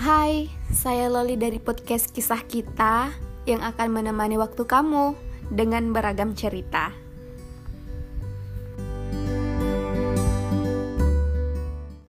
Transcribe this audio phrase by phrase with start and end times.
[0.00, 3.12] Hai, saya Loli dari podcast Kisah Kita
[3.44, 5.12] yang akan menemani waktu kamu
[5.52, 6.88] dengan beragam cerita.